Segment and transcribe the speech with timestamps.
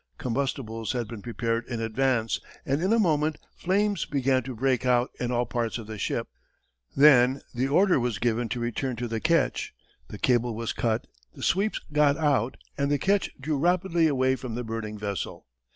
[0.17, 5.11] Combustibles had been prepared in advance, and in a moment, flames began to break out
[5.19, 6.27] in all parts of the ship.
[6.95, 9.75] Then the order was given to return to the ketch,
[10.07, 14.55] the cable was cut, the sweeps got out, and the ketch drew rapidly away from
[14.55, 15.45] the burning vessel.